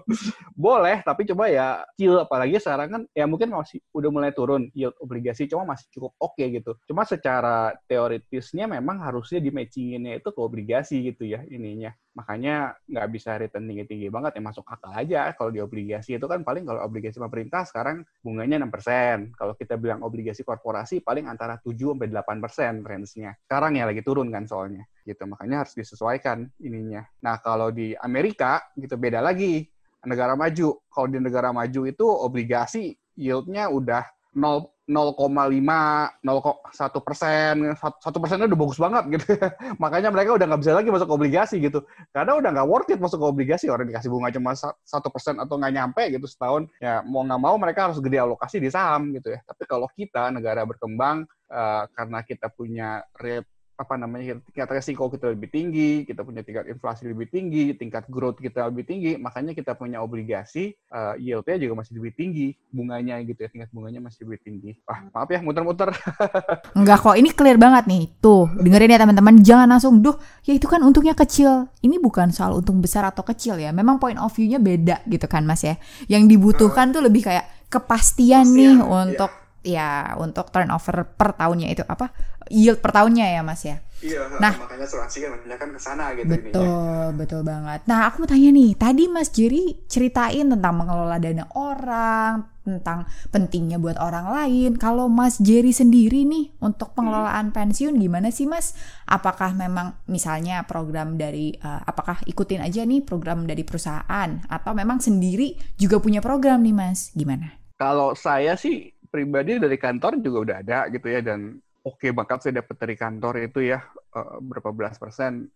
[0.53, 4.93] Boleh tapi coba ya yield apalagi sekarang kan ya mungkin masih udah mulai turun yield
[5.01, 6.77] obligasi cuma masih cukup oke okay, gitu.
[6.85, 11.89] Cuma secara teoritisnya memang harusnya di matchinginnya itu ke obligasi gitu ya ininya.
[12.17, 15.29] Makanya nggak bisa return tinggi-tinggi banget ya masuk akal aja.
[15.37, 19.37] Kalau di obligasi itu kan paling kalau obligasi pemerintah sekarang bunganya 6%.
[19.37, 23.37] Kalau kita bilang obligasi korporasi paling antara 7 sampai 8% range-nya.
[23.45, 24.83] Sekarang ya lagi turun kan soalnya.
[25.03, 25.23] Gitu.
[25.23, 27.03] Makanya harus disesuaikan ininya.
[27.23, 29.67] Nah, kalau di Amerika gitu beda lagi.
[30.07, 30.79] Negara maju.
[30.87, 34.05] Kalau di negara maju itu obligasi yield-nya udah
[34.37, 39.35] 0 0,5, 0,1 persen, satu persennya udah bagus banget gitu.
[39.83, 41.83] Makanya mereka udah nggak bisa lagi masuk ke obligasi gitu.
[42.15, 43.67] Karena udah nggak worth it masuk ke obligasi.
[43.67, 44.55] Orang dikasih bunga cuma
[44.87, 46.71] satu persen atau nggak nyampe gitu setahun.
[46.79, 49.43] Ya mau nggak mau mereka harus gede alokasi di saham gitu ya.
[49.43, 55.37] Tapi kalau kita negara berkembang uh, karena kita punya rate apa namanya tingkat resiko kita
[55.37, 59.77] lebih tinggi, kita punya tingkat inflasi lebih tinggi, tingkat growth kita lebih tinggi, makanya kita
[59.77, 64.41] punya obligasi uh, yield-nya juga masih lebih tinggi, bunganya gitu ya, tingkat bunganya masih lebih
[64.41, 64.71] tinggi.
[64.89, 65.93] Ah, maaf ya muter-muter.
[66.79, 68.03] Enggak kok, ini clear banget nih.
[68.17, 71.69] Tuh, dengerin ya teman-teman, jangan langsung duh, ya itu kan untungnya kecil.
[71.85, 73.69] Ini bukan soal untung besar atau kecil ya.
[73.69, 75.77] Memang point of view-nya beda gitu kan Mas ya.
[76.09, 78.83] Yang dibutuhkan uh, tuh lebih kayak kepastian, kepastian nih iya.
[78.83, 79.31] untuk
[79.67, 82.15] ya untuk turnover per tahunnya itu apa
[82.47, 83.83] yield per tahunnya ya mas ya?
[83.97, 84.53] Iya nah.
[84.53, 87.17] makanya asuransi kan banyak kan ke sana gitu betul ininya.
[87.17, 87.79] betul banget.
[87.89, 93.81] Nah aku mau tanya nih tadi mas Jerry ceritain tentang mengelola dana orang tentang pentingnya
[93.81, 94.77] buat orang lain.
[94.77, 98.77] Kalau mas Jerry sendiri nih untuk pengelolaan pensiun gimana sih mas?
[99.09, 104.29] Apakah memang misalnya program dari uh, apakah ikutin aja nih program dari perusahaan?
[104.45, 107.09] Atau memang sendiri juga punya program nih mas?
[107.17, 107.57] Gimana?
[107.77, 112.39] Kalau saya sih pribadi dari kantor juga udah ada gitu ya dan oke okay banget
[112.43, 113.79] saya dapat dari kantor itu ya
[114.13, 115.47] uh, berapa belas persen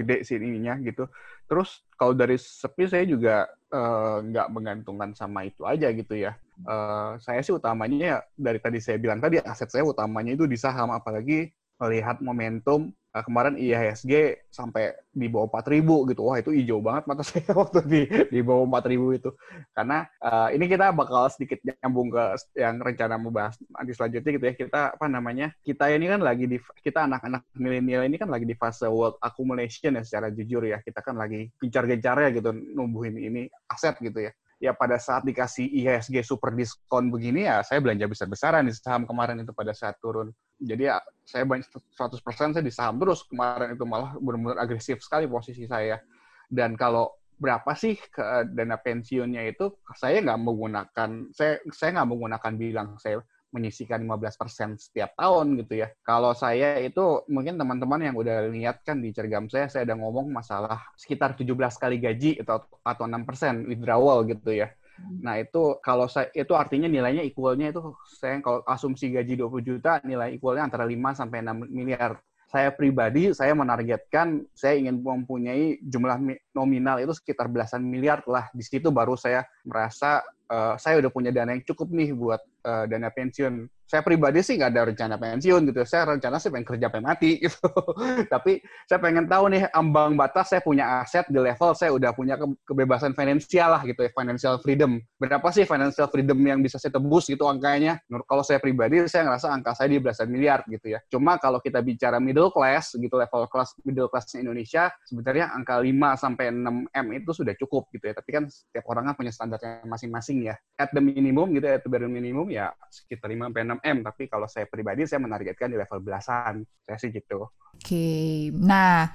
[0.00, 1.04] gede sih ininya gitu.
[1.44, 6.32] Terus kalau dari sepi saya juga eh, nggak uh, menggantungkan sama itu aja gitu ya.
[6.60, 10.56] Uh, saya sih utamanya ya dari tadi saya bilang tadi aset saya utamanya itu di
[10.60, 11.48] saham apalagi
[11.80, 16.20] melihat momentum uh, kemarin IHSG sampai di bawah 4000 gitu.
[16.26, 19.30] Wah, itu hijau banget mata saya waktu di di bawah 4000 itu.
[19.74, 22.24] Karena uh, ini kita bakal sedikit nyambung ke
[22.58, 24.54] yang rencana mau bahas nanti selanjutnya gitu ya.
[24.54, 25.50] Kita apa namanya?
[25.64, 29.98] Kita ini kan lagi di kita anak-anak milenial ini kan lagi di fase world accumulation
[29.98, 30.78] ya secara jujur ya.
[30.84, 36.20] Kita kan lagi gencar-gencarnya gitu numbuhin ini aset gitu ya ya pada saat dikasih IHSG
[36.20, 40.28] super diskon begini ya saya belanja besar-besaran di saham kemarin itu pada saat turun.
[40.60, 41.64] Jadi ya saya banyak
[41.96, 42.20] 100%
[42.52, 45.96] saya di saham terus kemarin itu malah benar-benar agresif sekali posisi saya.
[46.44, 47.08] Dan kalau
[47.40, 53.24] berapa sih ke dana pensiunnya itu saya nggak menggunakan saya saya nggak menggunakan bilang saya
[53.50, 55.88] menyisikan 15% setiap tahun gitu ya.
[56.02, 60.30] Kalau saya itu mungkin teman-teman yang udah lihat kan di cergam saya saya ada ngomong
[60.30, 64.70] masalah sekitar 17 kali gaji atau atau 6% withdrawal gitu ya.
[65.00, 69.96] Nah, itu kalau saya itu artinya nilainya equalnya itu saya kalau asumsi gaji 20 juta
[70.04, 76.18] nilai equalnya antara 5 sampai 6 miliar saya pribadi saya menargetkan saya ingin mempunyai jumlah
[76.50, 80.18] nominal itu sekitar belasan miliar lah di situ baru saya merasa
[80.50, 84.54] uh, saya udah punya dana yang cukup nih buat uh, dana pensiun saya pribadi sih
[84.54, 85.82] nggak ada rencana pensiun gitu.
[85.82, 87.58] Saya rencana sih pengen kerja pengen mati gitu.
[88.32, 92.38] Tapi saya pengen tahu nih ambang batas saya punya aset di level saya udah punya
[92.38, 95.02] ke kebebasan finansial lah gitu ya, financial freedom.
[95.18, 97.98] Berapa sih financial freedom yang bisa saya tebus gitu angkanya?
[98.06, 101.02] Menurut kalau saya pribadi saya ngerasa angka saya di belasan miliar gitu ya.
[101.10, 106.14] Cuma kalau kita bicara middle class gitu level class middle classnya Indonesia sebenarnya angka 5
[106.14, 108.14] sampai 6 M itu sudah cukup gitu ya.
[108.14, 110.56] Tapi kan setiap orang kan punya standarnya masing-masing ya.
[110.80, 114.22] At the minimum gitu at the bare minimum ya sekitar 5 sampai 6 M, tapi
[114.32, 116.64] kalau saya pribadi saya menargetkan di level belasan.
[116.88, 117.52] Saya sih gitu.
[117.76, 118.48] Oke.
[118.56, 119.12] Nah,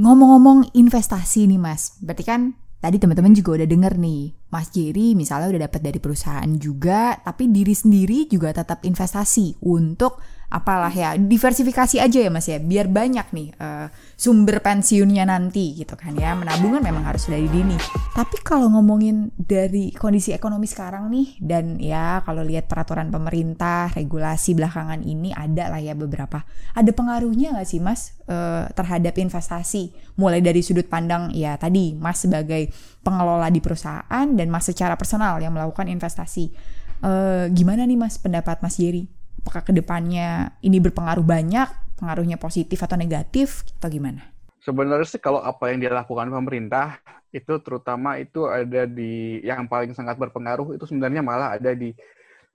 [0.00, 2.00] ngomong-ngomong investasi nih Mas.
[2.00, 6.52] Berarti kan tadi teman-teman juga udah denger nih, Mas Jerry misalnya udah dapat dari perusahaan
[6.60, 10.20] juga, tapi diri sendiri juga tetap investasi untuk
[10.54, 12.62] apalah ya diversifikasi aja ya mas ya.
[12.62, 16.38] Biar banyak nih uh, sumber pensiunnya nanti gitu kan ya.
[16.38, 17.74] Menabungan memang harus dari dini.
[18.14, 24.54] Tapi kalau ngomongin dari kondisi ekonomi sekarang nih dan ya kalau lihat peraturan pemerintah regulasi
[24.54, 26.46] belakangan ini ada lah ya beberapa.
[26.78, 29.90] Ada pengaruhnya nggak sih mas uh, terhadap investasi?
[30.14, 32.70] Mulai dari sudut pandang ya tadi mas sebagai
[33.02, 36.54] pengelola di perusahaan dan mas secara personal yang melakukan investasi.
[37.02, 39.10] Uh, gimana nih mas pendapat mas Jerry
[39.44, 44.24] apakah ke depannya ini berpengaruh banyak, pengaruhnya positif atau negatif, atau gimana?
[44.64, 46.96] Sebenarnya sih kalau apa yang dilakukan pemerintah
[47.28, 51.92] itu terutama itu ada di yang paling sangat berpengaruh itu sebenarnya malah ada di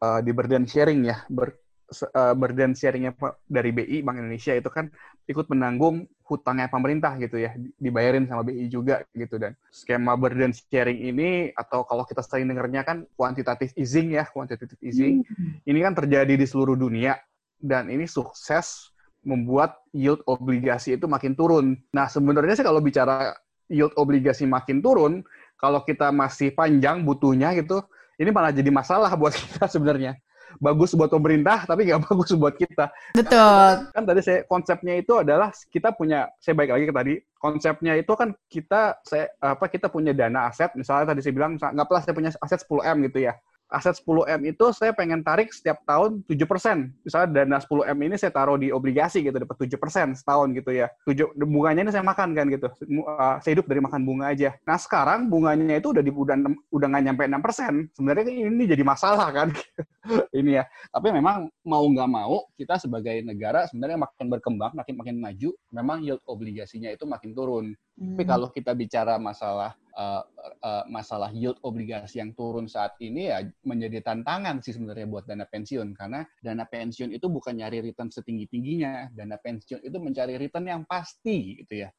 [0.01, 1.53] uh, di burden sharing ya ber,
[1.89, 3.13] uh, burden sharingnya
[3.49, 4.89] dari BI Bank Indonesia itu kan
[5.25, 11.01] ikut menanggung hutangnya pemerintah gitu ya dibayarin sama BI juga gitu dan skema burden sharing
[11.09, 15.65] ini atau kalau kita sering dengarnya kan quantitative easing ya quantitative easing hmm.
[15.65, 17.17] ini kan terjadi di seluruh dunia
[17.59, 18.93] dan ini sukses
[19.25, 21.75] membuat yield obligasi itu makin turun.
[21.91, 23.35] Nah sebenarnya sih kalau bicara
[23.67, 25.27] yield obligasi makin turun,
[25.59, 27.83] kalau kita masih panjang butuhnya gitu,
[28.15, 30.15] ini malah jadi masalah buat kita sebenarnya
[30.57, 32.89] bagus buat pemerintah tapi nggak bagus buat kita.
[33.13, 33.69] Betul.
[33.93, 38.13] Kan tadi saya konsepnya itu adalah kita punya saya baik lagi ke tadi konsepnya itu
[38.19, 42.15] kan kita saya apa kita punya dana aset misalnya tadi saya bilang nggak plus saya
[42.15, 43.33] punya aset 10 m gitu ya
[43.69, 46.89] aset 10M itu saya pengen tarik setiap tahun 7%.
[47.05, 50.89] Misalnya dana 10M ini saya taruh di obligasi gitu, dapat 7% setahun gitu ya.
[51.05, 52.67] 7, bunganya ini saya makan kan gitu.
[52.89, 54.57] Uh, saya hidup dari makan bunga aja.
[54.65, 56.35] Nah sekarang bunganya itu udah di, udah,
[56.73, 57.93] udah nggak nyampe 6%.
[57.93, 59.53] Sebenarnya ini jadi masalah kan.
[60.39, 60.65] ini ya.
[60.89, 65.97] Tapi memang mau nggak mau, kita sebagai negara sebenarnya makin berkembang, makin makin maju, memang
[66.01, 67.65] yield obligasinya itu makin turun.
[67.99, 68.17] Hmm.
[68.17, 70.23] Tapi kalau kita bicara masalah uh,
[70.63, 75.43] uh, masalah yield obligasi yang turun saat ini ya menjadi tantangan sih sebenarnya buat dana
[75.43, 80.65] pensiun karena dana pensiun itu bukan nyari return setinggi tingginya, dana pensiun itu mencari return
[80.71, 81.89] yang pasti gitu ya.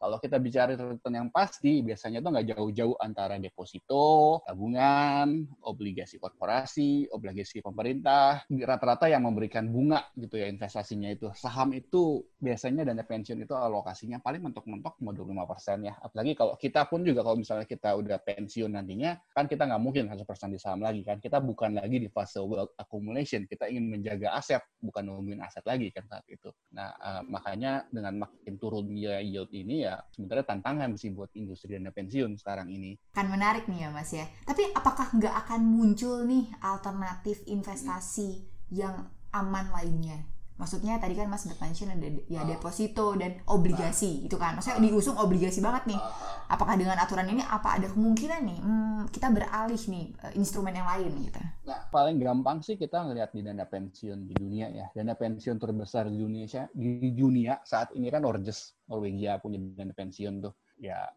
[0.00, 7.12] Kalau kita bicara return yang pasti, biasanya tuh nggak jauh-jauh antara deposito, tabungan, obligasi korporasi,
[7.12, 11.28] obligasi pemerintah, rata-rata yang memberikan bunga gitu ya investasinya itu.
[11.36, 15.92] Saham itu biasanya dana pensiun itu alokasinya paling mentok-mentok mau 25% ya.
[16.00, 20.08] Apalagi kalau kita pun juga kalau misalnya kita udah pensiun nantinya, kan kita nggak mungkin
[20.08, 21.20] 100% di saham lagi kan.
[21.20, 25.92] Kita bukan lagi di fase wealth accumulation, kita ingin menjaga aset, bukan nungguin aset lagi
[25.92, 26.48] kan saat itu.
[26.72, 31.74] Nah, uh, makanya dengan makin turun yield ini ya ya sebenarnya tantangan sih buat industri
[31.74, 32.94] dana pensiun sekarang ini.
[33.10, 34.26] Kan menarik nih ya Mas ya.
[34.46, 40.22] Tapi apakah nggak akan muncul nih alternatif investasi yang aman lainnya?
[40.60, 42.46] Maksudnya tadi kan Mas sempat mention ada ya ah.
[42.46, 44.60] deposito dan obligasi itu kan.
[44.60, 45.96] Maksudnya diusung obligasi banget nih.
[45.96, 46.52] Ah.
[46.52, 50.84] Apakah dengan aturan ini apa ada kemungkinan nih hmm, kita beralih nih eh, instrumen yang
[50.84, 51.40] lain gitu?
[51.64, 54.86] Nah, paling gampang sih kita ngelihat di dana pensiun di dunia ya.
[54.92, 56.44] Dana pensiun terbesar di dunia
[56.76, 60.52] di dunia saat ini kan Norges, Norwegia punya dana pensiun tuh.
[60.76, 61.08] Ya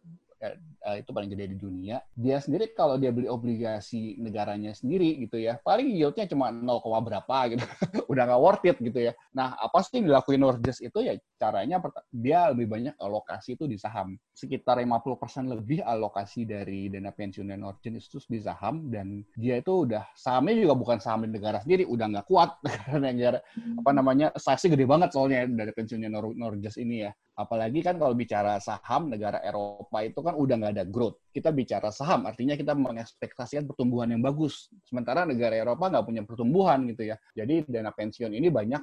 [0.43, 2.03] uh, itu paling gede di dunia.
[2.13, 7.37] Dia sendiri kalau dia beli obligasi negaranya sendiri gitu ya, paling yieldnya cuma 0, berapa
[7.55, 7.63] gitu.
[8.11, 9.13] Udah nggak worth it gitu ya.
[9.31, 11.79] Nah, apa sih yang dilakuin Norges itu ya caranya
[12.11, 14.15] dia lebih banyak alokasi itu di saham.
[14.35, 19.87] Sekitar 50% lebih alokasi dari dana pensiun dan Norwegian itu di saham dan dia itu
[19.87, 23.39] udah sahamnya juga bukan saham di negara sendiri, udah nggak kuat karena negara
[23.79, 27.11] apa namanya size gede banget soalnya dari pensiunnya Nor Norges ini ya.
[27.33, 31.17] Apalagi kan kalau bicara saham negara Eropa itu kan udah nggak ada growth.
[31.33, 34.69] Kita bicara saham artinya kita mengekspektasikan pertumbuhan yang bagus.
[34.85, 37.17] Sementara negara Eropa nggak punya pertumbuhan gitu ya.
[37.33, 38.81] Jadi dana pensiun ini banyak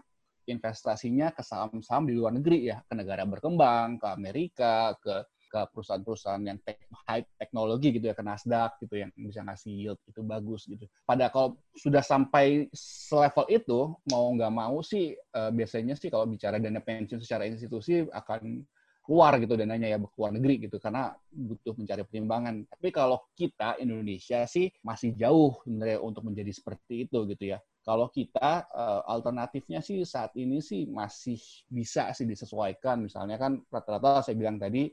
[0.51, 6.43] investasinya ke saham-saham di luar negeri ya, ke negara berkembang, ke Amerika, ke ke perusahaan-perusahaan
[6.47, 6.79] yang tech,
[7.11, 10.87] high teknologi gitu ya ke Nasdaq gitu yang bisa ngasih yield itu bagus gitu.
[11.03, 16.63] Pada kalau sudah sampai selevel itu mau nggak mau sih uh, biasanya sih kalau bicara
[16.63, 18.63] dana pensiun secara institusi akan
[19.11, 22.55] keluar gitu dananya ya ke luar negeri gitu karena butuh mencari pertimbangan.
[22.71, 27.59] Tapi kalau kita Indonesia sih masih jauh sebenarnya untuk menjadi seperti itu gitu ya.
[27.81, 33.03] Kalau kita uh, alternatifnya sih saat ini sih masih bisa sih disesuaikan.
[33.03, 34.87] Misalnya kan rata-rata saya bilang tadi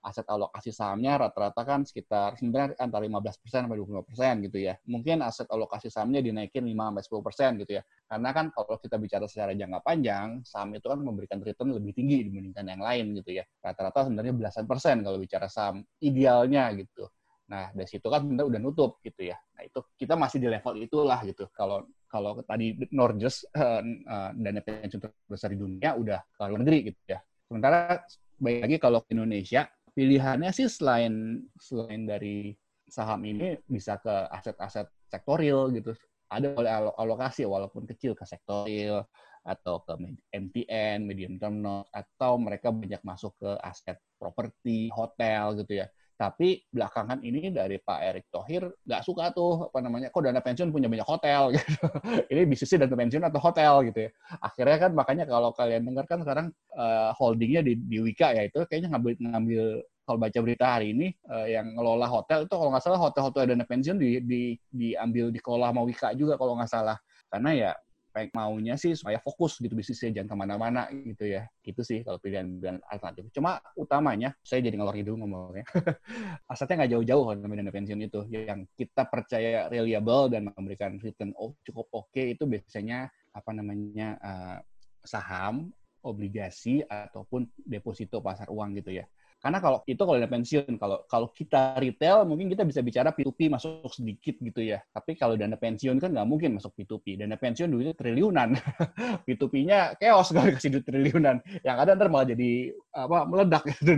[0.00, 4.74] aset alokasi sahamnya rata-rata kan sekitar sebenarnya antara 15% sampai 25% gitu ya.
[4.88, 7.82] Mungkin aset alokasi sahamnya dinaikin 5 sampai 10% gitu ya.
[8.08, 12.24] Karena kan kalau kita bicara secara jangka panjang, saham itu kan memberikan return lebih tinggi
[12.24, 13.44] dibandingkan yang lain gitu ya.
[13.60, 17.04] Rata-rata sebenarnya belasan persen kalau bicara saham idealnya gitu.
[17.50, 19.36] Nah, dari situ kan sebenarnya udah nutup gitu ya.
[19.58, 21.50] Nah, itu kita masih di level itulah gitu.
[21.50, 26.78] Kalau kalau tadi Norges uh, uh, dana pensiun terbesar di dunia udah ke luar negeri
[26.90, 27.18] gitu ya.
[27.50, 28.02] Sementara
[28.40, 29.68] baik lagi kalau Indonesia
[30.00, 32.56] pilihannya sih selain selain dari
[32.88, 35.92] saham ini bisa ke aset-aset sektoril gitu.
[36.32, 39.04] Ada oleh alokasi walaupun kecil ke sektoril
[39.44, 39.92] atau ke
[40.32, 45.86] MTN, medium term note, atau mereka banyak masuk ke aset properti, hotel gitu ya.
[46.20, 50.68] Tapi belakangan ini dari Pak Erick Thohir nggak suka tuh apa namanya, kok dana pensiun
[50.68, 51.80] punya banyak hotel gitu.
[52.28, 54.10] ini bisnisnya dana pensiun atau hotel gitu ya.
[54.44, 58.60] Akhirnya kan makanya kalau kalian dengar kan sekarang uh, holdingnya di, di Wika ya itu
[58.68, 59.64] kayaknya ngambil ngambil
[60.04, 63.64] kalau baca berita hari ini uh, yang ngelola hotel itu kalau nggak salah hotel-hotel dana
[63.64, 67.00] pensiun di, di diambil dikelola sama Wika juga kalau nggak salah.
[67.32, 67.70] Karena ya
[68.10, 71.46] baik maunya sih supaya fokus gitu bisnisnya jangan ke mana-mana gitu ya.
[71.62, 73.30] Gitu sih kalau pilihan-pilihan alternatif.
[73.34, 75.64] Cuma utamanya saya jadi ngelor hidung ngomongnya.
[76.50, 78.20] Asetnya nggak jauh-jauh kalau dana pensiun itu.
[78.30, 81.30] Yang kita percaya reliable dan memberikan return
[81.62, 84.58] cukup oke okay, itu biasanya apa namanya uh,
[85.06, 85.70] saham
[86.00, 89.04] obligasi ataupun deposito pasar uang gitu ya
[89.40, 93.48] karena kalau itu kalau dana pensiun, kalau kalau kita retail mungkin kita bisa bicara P2P
[93.48, 94.84] masuk sedikit gitu ya.
[94.92, 97.16] Tapi kalau dana pensiun kan nggak mungkin masuk P2P.
[97.16, 98.52] Dana pensiun duitnya triliunan.
[99.24, 101.40] P2P-nya chaos kalau dikasih duit triliunan.
[101.64, 103.92] Yang ada ntar malah jadi apa meledak gitu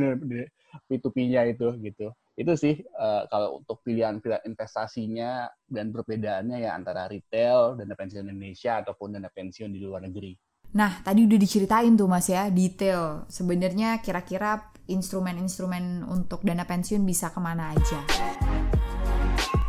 [0.87, 2.15] P2P-nya itu gitu.
[2.39, 8.79] Itu sih uh, kalau untuk pilihan-pilihan investasinya dan perbedaannya ya antara retail, dana pensiun Indonesia
[8.79, 10.39] ataupun dana pensiun di luar negeri.
[10.73, 13.29] Nah, tadi udah diceritain tuh Mas ya, detail.
[13.29, 18.42] Sebenarnya kira-kira instrumen-instrumen untuk dana pensiun bisa ke mana aja.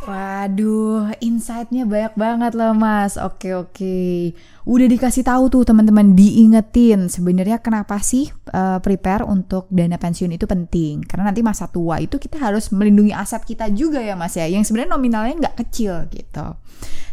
[0.04, 3.16] Waduh, insight-nya banyak banget loh mas.
[3.16, 4.36] Oke oke,
[4.68, 10.44] udah dikasih tahu tuh teman-teman, diingetin sebenarnya kenapa sih uh, prepare untuk dana pensiun itu
[10.44, 11.00] penting?
[11.08, 14.60] Karena nanti masa tua itu kita harus melindungi aset kita juga ya mas ya, yang
[14.60, 16.52] sebenarnya nominalnya nggak kecil gitu.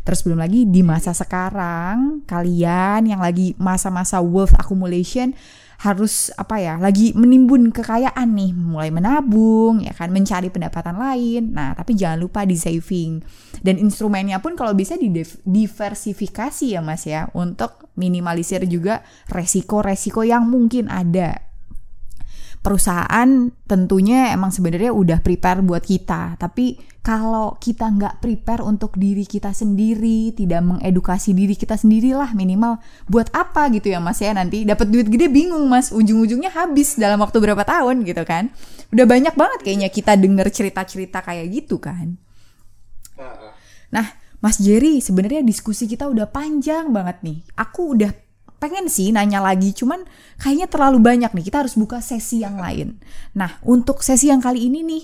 [0.04, 5.32] Terus belum lagi di masa sekarang kalian yang lagi masa-masa wealth accumulation
[5.82, 8.54] harus apa ya lagi menimbun kekayaan nih.
[8.54, 11.58] Mulai menabung ya kan mencari pendapatan lain.
[11.58, 13.26] Nah tapi jangan lupa di saving.
[13.66, 14.94] Dan instrumennya pun kalau bisa
[15.46, 21.51] diversifikasi ya mas ya untuk minimalisir juga resiko-resiko yang mungkin ada
[22.62, 26.38] perusahaan tentunya emang sebenarnya udah prepare buat kita.
[26.38, 32.78] Tapi kalau kita nggak prepare untuk diri kita sendiri tidak mengedukasi diri kita sendirilah minimal
[33.10, 34.32] buat apa gitu ya mas ya?
[34.38, 35.90] Nanti dapat duit gede bingung mas.
[35.90, 38.54] Ujung-ujungnya habis dalam waktu berapa tahun gitu kan?
[38.94, 42.16] Udah banyak banget kayaknya kita denger cerita-cerita kayak gitu kan.
[43.92, 47.46] Nah Mas Jerry, sebenarnya diskusi kita udah panjang banget nih.
[47.62, 48.10] Aku udah
[48.62, 50.06] pengen sih nanya lagi, cuman
[50.38, 51.46] kayaknya terlalu banyak nih.
[51.50, 53.02] Kita harus buka sesi yang lain.
[53.34, 55.04] Nah, untuk sesi yang kali ini nih,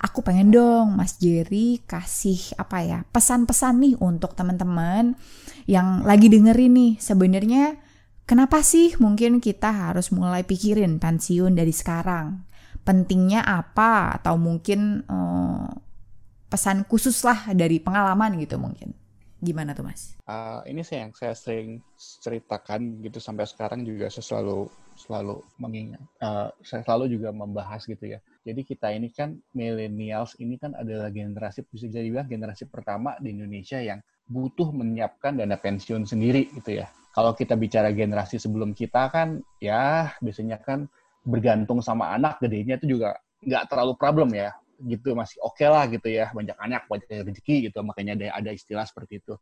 [0.00, 5.20] aku pengen dong Mas Jerry kasih apa ya pesan-pesan nih untuk teman-teman
[5.68, 6.92] yang lagi dengerin nih.
[6.96, 7.76] Sebenarnya
[8.24, 12.40] kenapa sih mungkin kita harus mulai pikirin pensiun dari sekarang?
[12.88, 14.16] Pentingnya apa?
[14.16, 15.68] Atau mungkin eh,
[16.48, 19.03] pesan khusus lah dari pengalaman gitu mungkin.
[19.44, 20.16] Gimana tuh mas?
[20.24, 26.00] Uh, ini sih yang saya sering ceritakan gitu sampai sekarang juga saya selalu selalu mengingat,
[26.24, 28.24] uh, saya selalu juga membahas gitu ya.
[28.40, 33.36] Jadi kita ini kan millennials ini kan adalah generasi bisa jadi bilang generasi pertama di
[33.36, 36.88] Indonesia yang butuh menyiapkan dana pensiun sendiri gitu ya.
[37.12, 40.88] Kalau kita bicara generasi sebelum kita kan ya biasanya kan
[41.20, 45.84] bergantung sama anak gedenya itu juga nggak terlalu problem ya gitu masih oke okay lah
[45.88, 49.34] gitu ya banyak anak banyak rezeki gitu makanya ada ada istilah seperti itu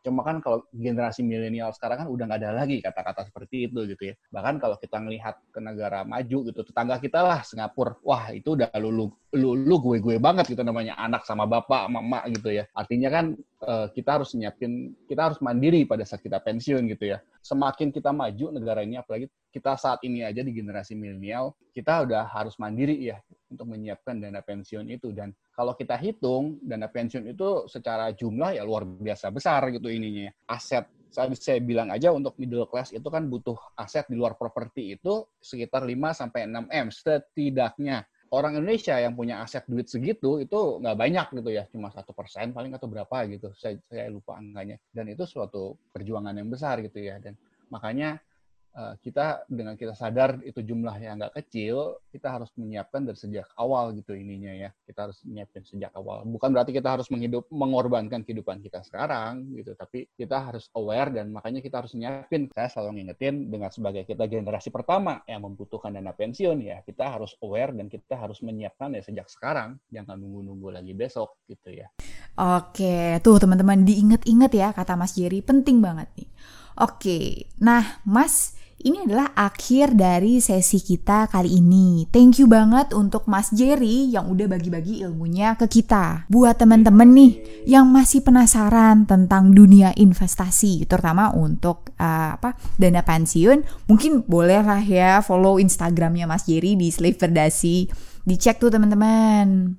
[0.00, 4.02] Cuma kan kalau generasi milenial sekarang kan udah nggak ada lagi kata-kata seperti itu gitu
[4.12, 4.14] ya.
[4.32, 8.72] Bahkan kalau kita ngelihat ke negara maju gitu, tetangga kita lah Singapura, wah itu udah
[8.80, 12.64] lulu lulu gue gue banget gitu namanya anak sama bapak sama emak gitu ya.
[12.72, 13.24] Artinya kan
[13.60, 17.20] uh, kita harus nyiapin, kita harus mandiri pada saat kita pensiun gitu ya.
[17.44, 22.24] Semakin kita maju negara ini, apalagi kita saat ini aja di generasi milenial, kita udah
[22.24, 23.20] harus mandiri ya
[23.50, 25.10] untuk menyiapkan dana pensiun itu.
[25.10, 30.30] Dan kalau kita hitung dana pensiun itu secara jumlah ya luar biasa besar gitu ininya.
[30.46, 34.94] Aset saya, saya bilang aja untuk middle class itu kan butuh aset di luar properti
[34.94, 36.86] itu sekitar 5 sampai 6 M.
[36.94, 41.66] Setidaknya orang Indonesia yang punya aset duit segitu itu nggak banyak gitu ya.
[41.66, 43.50] Cuma satu persen paling atau berapa gitu.
[43.58, 44.78] Saya saya lupa angkanya.
[44.94, 47.18] Dan itu suatu perjuangan yang besar gitu ya.
[47.18, 47.34] Dan
[47.68, 48.22] makanya
[48.70, 53.50] Eh, kita dengan kita sadar itu jumlah yang nggak kecil, kita harus menyiapkan dari sejak
[53.58, 54.70] awal gitu ininya ya.
[54.86, 56.22] Kita harus menyiapkan sejak awal.
[56.22, 61.34] Bukan berarti kita harus menghidup mengorbankan kehidupan kita sekarang gitu, tapi kita harus aware dan
[61.34, 62.46] makanya kita harus nyiapin.
[62.54, 67.34] Saya selalu ngingetin dengan sebagai kita generasi pertama yang membutuhkan dana pensiun ya, kita harus
[67.42, 71.90] aware dan kita harus menyiapkan ya sejak sekarang, jangan nunggu-nunggu lagi besok gitu ya.
[72.38, 76.30] Oke, tuh teman-teman diinget-inget ya kata Mas Jerry penting banget nih.
[76.78, 82.08] Oke, nah Mas ini adalah akhir dari sesi kita kali ini.
[82.08, 86.24] Thank you banget untuk Mas Jerry yang udah bagi-bagi ilmunya ke kita.
[86.32, 87.32] Buat teman-teman nih
[87.68, 94.80] yang masih penasaran tentang dunia investasi, terutama untuk uh, apa dana pensiun, mungkin boleh lah
[94.80, 97.88] ya follow Instagramnya Mas Jerry di Slave Verdasi.
[98.24, 99.76] Dicek tuh teman-teman.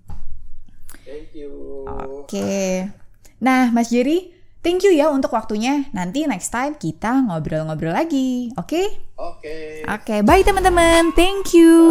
[1.06, 1.52] Thank you.
[1.89, 2.88] Oke.
[3.41, 5.89] Nah, Mas Jerry, Thank you ya untuk waktunya.
[5.89, 8.53] Nanti next time kita ngobrol-ngobrol lagi.
[8.62, 8.70] Oke?
[8.70, 8.86] Okay?
[9.18, 9.38] Oke.
[9.41, 9.66] Okay.
[9.89, 11.09] Oke, okay, bye teman-teman.
[11.18, 11.82] Thank you.